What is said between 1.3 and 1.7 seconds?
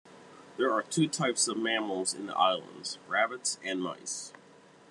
of